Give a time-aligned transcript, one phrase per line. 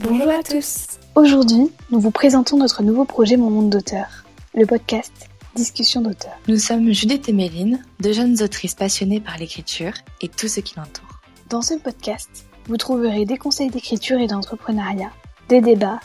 [0.00, 0.86] Bonjour à tous.
[1.16, 4.06] Aujourd'hui, nous vous présentons notre nouveau projet Mon Monde d'auteur,
[4.54, 6.34] le podcast Discussion d'auteur.
[6.46, 10.76] Nous sommes Judith et Méline, deux jeunes autrices passionnées par l'écriture et tout ce qui
[10.76, 11.20] l'entoure.
[11.50, 15.10] Dans ce podcast, vous trouverez des conseils d'écriture et d'entrepreneuriat,
[15.48, 15.98] des débats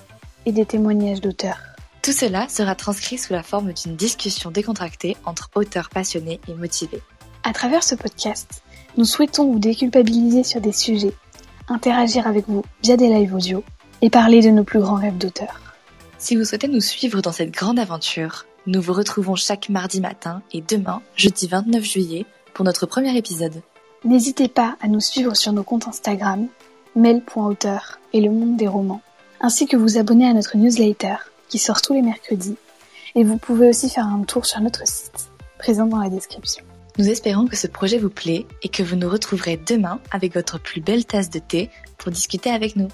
[0.48, 1.59] et des témoignages d'auteurs.
[2.02, 7.02] Tout cela sera transcrit sous la forme d'une discussion décontractée entre auteurs passionnés et motivés.
[7.44, 8.64] À travers ce podcast,
[8.98, 11.14] nous souhaitons vous déculpabiliser sur des sujets,
[11.70, 13.64] interagir avec vous via des lives audio
[14.03, 15.62] et parler de nos plus grands rêves d'auteurs.
[16.17, 20.41] Si vous souhaitez nous suivre dans cette grande aventure, nous vous retrouvons chaque mardi matin
[20.52, 23.61] et demain, jeudi 29 juillet, pour notre premier épisode.
[24.03, 26.49] N'hésitez pas à nous suivre sur nos comptes Instagram,
[26.97, 29.02] mail.auteur et le monde des romans,
[29.39, 31.16] ainsi que vous abonner à notre newsletter
[31.47, 32.58] qui sort tous les mercredis.
[33.16, 36.66] Et vous pouvez aussi faire un tour sur notre site, présent dans la description.
[36.97, 40.59] Nous espérons que ce projet vous plaît et que vous nous retrouverez demain avec votre
[40.59, 42.89] plus belle tasse de thé pour discuter avec nous.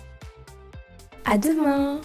[1.32, 2.02] À demain